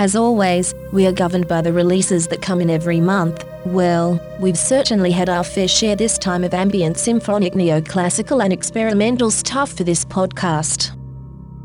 As 0.00 0.16
always, 0.16 0.74
we 0.92 1.06
are 1.06 1.12
governed 1.12 1.46
by 1.46 1.60
the 1.60 1.74
releases 1.74 2.26
that 2.28 2.40
come 2.40 2.62
in 2.62 2.70
every 2.70 3.02
month. 3.02 3.44
Well, 3.66 4.18
we've 4.40 4.56
certainly 4.56 5.10
had 5.10 5.28
our 5.28 5.44
fair 5.44 5.68
share 5.68 5.94
this 5.94 6.16
time 6.16 6.42
of 6.42 6.54
ambient 6.54 6.96
symphonic 6.96 7.52
neoclassical 7.52 8.42
and 8.42 8.50
experimental 8.50 9.30
stuff 9.30 9.74
for 9.74 9.84
this 9.84 10.06
podcast. 10.06 10.96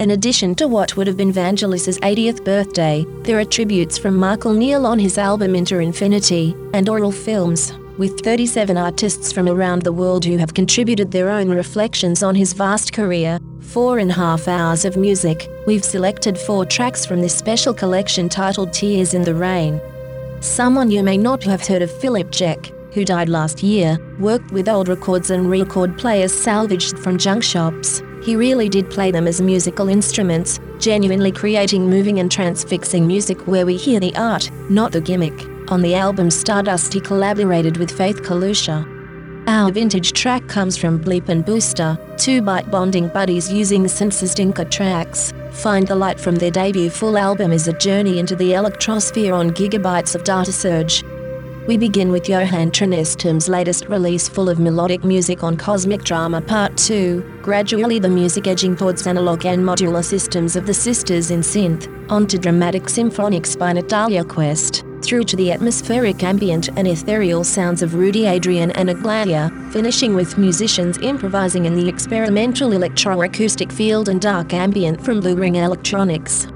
In 0.01 0.11
addition 0.11 0.53
to 0.55 0.67
what 0.67 0.97
would 0.97 1.07
have 1.07 1.15
been 1.15 1.31
Vangelis's 1.31 1.97
80th 1.99 2.43
birthday, 2.43 3.05
there 3.21 3.39
are 3.39 3.45
tributes 3.45 3.97
from 3.97 4.17
Michael 4.17 4.53
Neil 4.53 4.85
on 4.85 4.99
his 4.99 5.17
album 5.17 5.55
Into 5.55 5.79
Infinity, 5.79 6.57
and 6.73 6.89
Aural 6.89 7.13
Films, 7.13 7.71
with 7.97 8.19
37 8.21 8.77
artists 8.77 9.31
from 9.31 9.47
around 9.47 9.81
the 9.83 9.93
world 9.93 10.25
who 10.25 10.37
have 10.37 10.53
contributed 10.53 11.11
their 11.11 11.29
own 11.29 11.49
reflections 11.49 12.23
on 12.23 12.35
his 12.35 12.53
vast 12.53 12.93
career. 12.93 13.39
Four 13.59 13.99
and 13.99 14.11
a 14.11 14.13
half 14.13 14.47
hours 14.47 14.85
of 14.85 14.97
music, 14.97 15.47
we've 15.65 15.83
selected 15.83 16.37
four 16.37 16.65
tracks 16.65 17.05
from 17.05 17.21
this 17.21 17.35
special 17.35 17.73
collection 17.73 18.29
titled 18.29 18.73
Tears 18.73 19.13
in 19.13 19.23
the 19.23 19.33
Rain. 19.33 19.79
Someone 20.41 20.91
you 20.91 21.03
may 21.03 21.17
not 21.17 21.43
have 21.43 21.65
heard 21.65 21.81
of 21.81 21.91
Philip 21.99 22.31
Jeck, 22.31 22.71
who 22.93 23.03
died 23.05 23.29
last 23.29 23.63
year, 23.63 23.97
worked 24.19 24.51
with 24.51 24.69
old 24.69 24.87
records 24.87 25.29
and 25.29 25.49
record 25.49 25.97
players 25.97 26.33
salvaged 26.33 26.99
from 26.99 27.17
junk 27.17 27.43
shops. 27.43 28.01
He 28.23 28.35
really 28.35 28.69
did 28.69 28.89
play 28.89 29.11
them 29.11 29.27
as 29.27 29.41
musical 29.41 29.89
instruments, 29.89 30.59
genuinely 30.79 31.31
creating 31.31 31.89
moving 31.89 32.19
and 32.19 32.31
transfixing 32.31 33.05
music 33.05 33.47
where 33.47 33.65
we 33.65 33.77
hear 33.77 33.99
the 33.99 34.15
art, 34.15 34.49
not 34.69 34.91
the 34.91 35.01
gimmick. 35.01 35.54
On 35.69 35.81
the 35.81 35.95
album 35.95 36.29
Stardust, 36.29 36.93
he 36.93 36.99
collaborated 36.99 37.77
with 37.77 37.89
Faith 37.89 38.21
Coloccia. 38.21 38.85
Our 39.47 39.71
vintage 39.71 40.13
track 40.13 40.47
comes 40.47 40.77
from 40.77 41.03
Bleep 41.03 41.27
and 41.27 41.43
Booster, 41.43 41.97
two 42.17 42.43
bite 42.43 42.69
bonding 42.69 43.07
buddies 43.07 43.51
using 43.51 43.85
Synth's 43.85 44.35
Dinka 44.35 44.65
tracks. 44.65 45.33
Find 45.53 45.87
the 45.87 45.95
Light 45.95 46.19
from 46.19 46.35
their 46.35 46.51
debut 46.51 46.91
full 46.91 47.17
album 47.17 47.51
is 47.51 47.67
a 47.67 47.73
journey 47.73 48.19
into 48.19 48.35
the 48.35 48.51
electrosphere 48.51 49.35
on 49.35 49.49
gigabytes 49.49 50.13
of 50.13 50.23
data 50.23 50.51
surge. 50.51 51.03
We 51.67 51.77
begin 51.77 52.11
with 52.11 52.29
Johan 52.29 52.69
Tronestam's 52.69 53.49
latest 53.49 53.87
release 53.87 54.29
full 54.29 54.49
of 54.49 54.59
melodic 54.59 55.03
music 55.03 55.43
on 55.43 55.57
Cosmic 55.57 56.03
Drama 56.03 56.41
Part 56.41 56.77
2, 56.77 57.39
gradually 57.41 57.97
the 57.97 58.07
music 58.07 58.45
edging 58.45 58.75
towards 58.75 59.07
analog 59.07 59.47
and 59.47 59.63
modular 59.63 60.05
systems 60.05 60.55
of 60.55 60.67
the 60.67 60.75
Sisters 60.75 61.31
in 61.31 61.39
Synth, 61.39 61.89
onto 62.11 62.37
dramatic 62.37 62.83
symphonics 62.83 63.57
by 63.57 63.73
Natalia 63.73 64.23
Quest, 64.23 64.84
through 65.05 65.23
to 65.25 65.35
the 65.35 65.51
atmospheric 65.51 66.23
ambient 66.23 66.69
and 66.77 66.87
ethereal 66.87 67.43
sounds 67.43 67.81
of 67.81 67.93
Rudy 67.93 68.25
Adrian 68.25 68.71
and 68.71 68.89
Aglaia, 68.89 69.51
finishing 69.71 70.15
with 70.15 70.37
musicians 70.37 70.97
improvising 70.97 71.65
in 71.65 71.75
the 71.75 71.87
experimental 71.87 72.71
electroacoustic 72.71 73.71
field 73.71 74.09
and 74.09 74.19
dark 74.19 74.53
ambient 74.53 75.03
from 75.03 75.19
Blue 75.19 75.35
Ring 75.35 75.55
Electronics. 75.55 76.47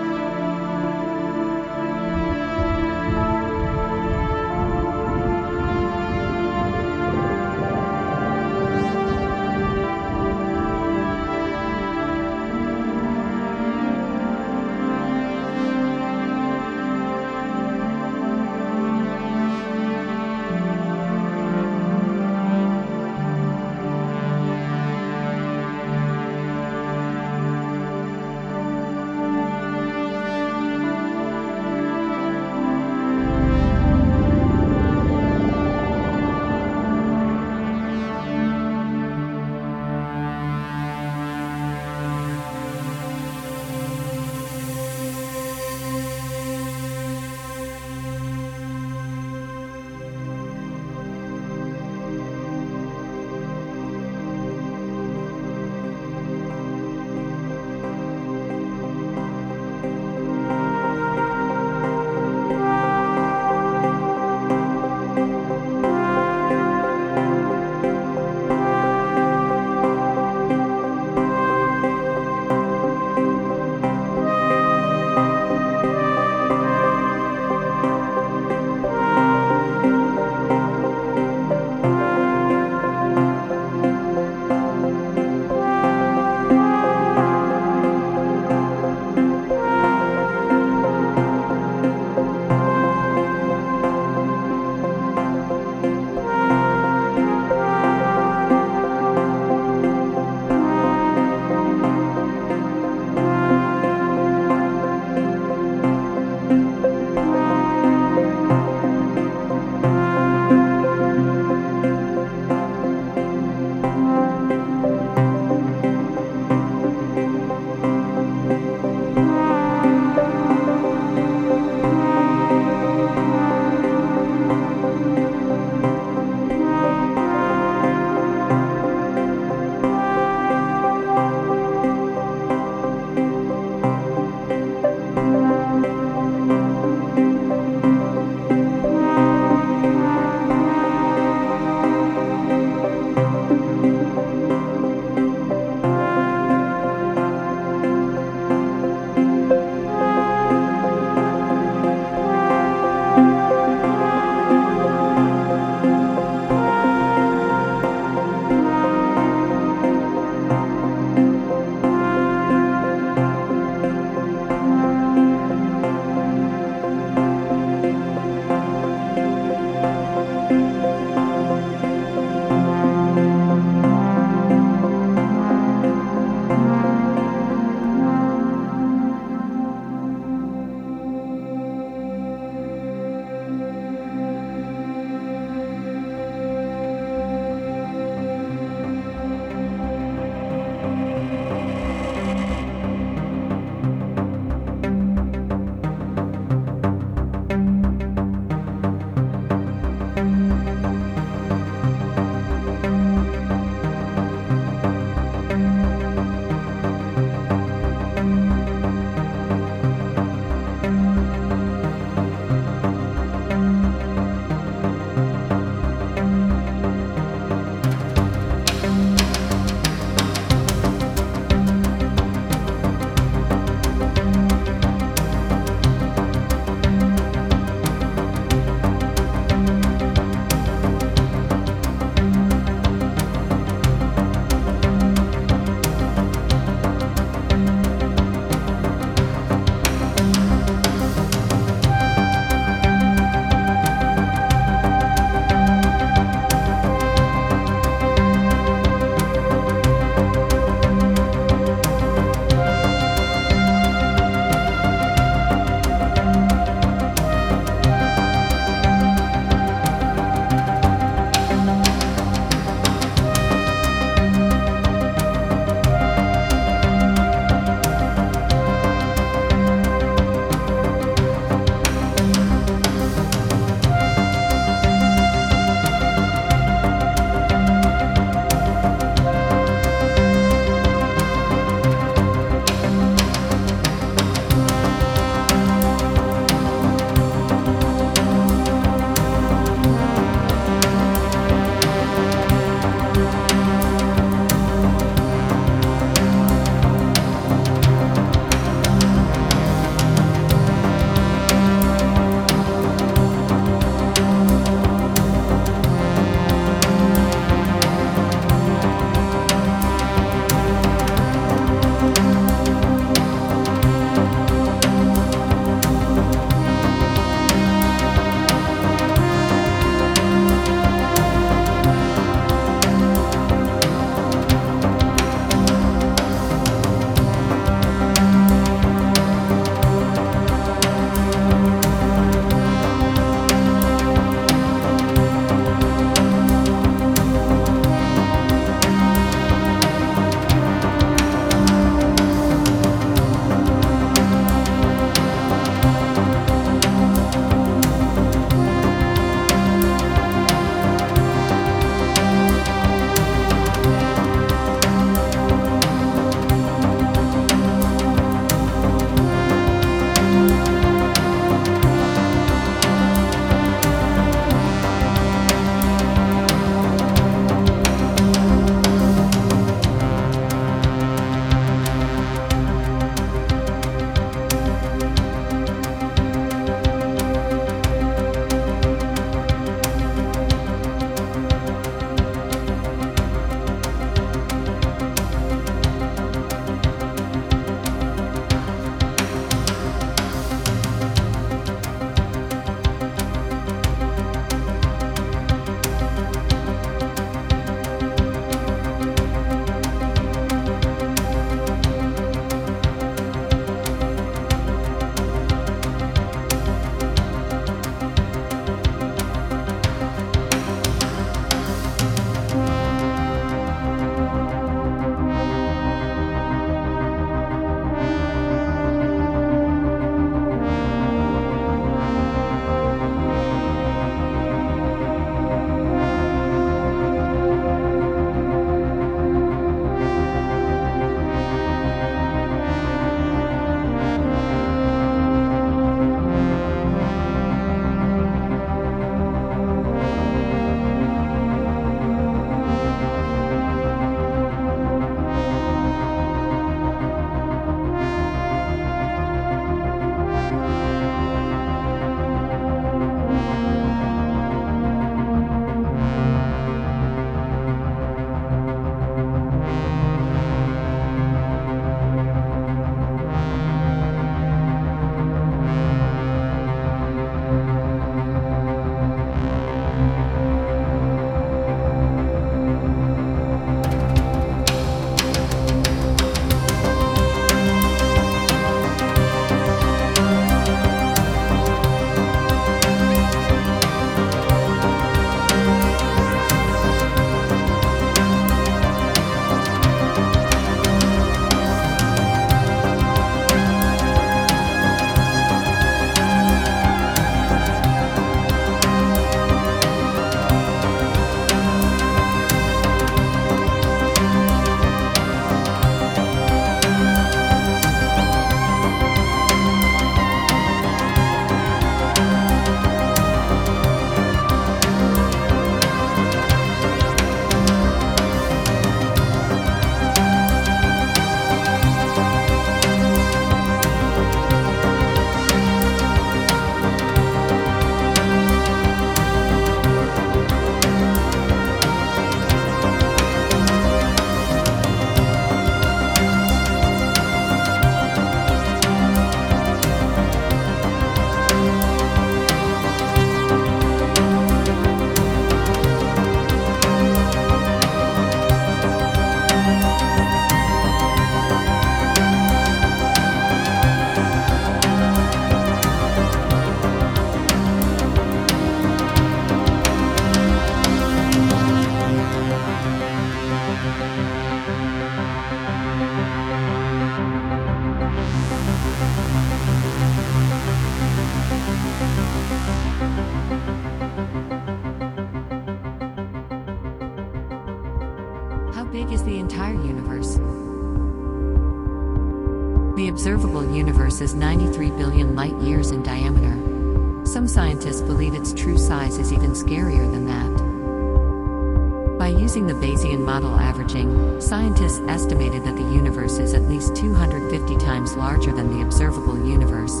Using 592.56 592.66
the 592.66 592.86
Bayesian 592.86 593.20
model 593.20 593.54
averaging, 593.54 594.40
scientists 594.40 595.00
estimated 595.08 595.62
that 595.62 595.76
the 595.76 595.92
universe 595.92 596.38
is 596.38 596.54
at 596.54 596.62
least 596.62 596.96
250 596.96 597.76
times 597.76 598.16
larger 598.16 598.50
than 598.50 598.74
the 598.74 598.82
observable 598.82 599.36
universe, 599.46 600.00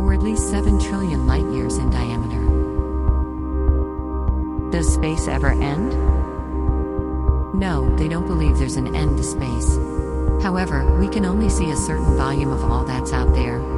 or 0.00 0.14
at 0.14 0.22
least 0.22 0.48
7 0.48 0.80
trillion 0.80 1.26
light 1.26 1.44
years 1.52 1.76
in 1.76 1.90
diameter. 1.90 2.40
Does 4.70 4.94
space 4.94 5.28
ever 5.28 5.50
end? 5.50 5.92
No, 7.54 7.94
they 7.98 8.08
don't 8.08 8.26
believe 8.26 8.56
there's 8.56 8.76
an 8.76 8.96
end 8.96 9.18
to 9.18 9.22
space. 9.22 9.76
However, 10.42 10.98
we 10.98 11.08
can 11.08 11.26
only 11.26 11.50
see 11.50 11.70
a 11.72 11.76
certain 11.76 12.16
volume 12.16 12.52
of 12.52 12.64
all 12.64 12.84
that's 12.84 13.12
out 13.12 13.34
there. 13.34 13.77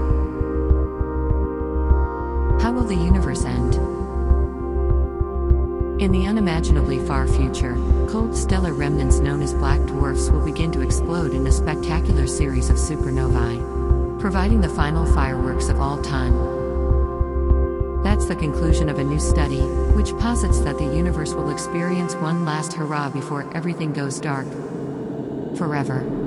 Unimaginably 6.60 6.98
far 7.06 7.26
future, 7.26 7.74
cold 8.06 8.36
stellar 8.36 8.74
remnants 8.74 9.18
known 9.18 9.40
as 9.40 9.54
black 9.54 9.80
dwarfs 9.86 10.28
will 10.28 10.44
begin 10.44 10.70
to 10.70 10.82
explode 10.82 11.32
in 11.32 11.46
a 11.46 11.50
spectacular 11.50 12.26
series 12.26 12.68
of 12.68 12.76
supernovae, 12.76 14.20
providing 14.20 14.60
the 14.60 14.68
final 14.68 15.06
fireworks 15.14 15.70
of 15.70 15.80
all 15.80 16.02
time. 16.02 16.34
That's 18.02 18.26
the 18.26 18.36
conclusion 18.36 18.90
of 18.90 18.98
a 18.98 19.04
new 19.04 19.18
study, 19.18 19.62
which 19.96 20.12
posits 20.18 20.60
that 20.60 20.76
the 20.76 20.84
universe 20.84 21.32
will 21.32 21.48
experience 21.48 22.14
one 22.16 22.44
last 22.44 22.74
hurrah 22.74 23.08
before 23.08 23.50
everything 23.56 23.94
goes 23.94 24.20
dark. 24.20 24.46
Forever. 25.56 26.19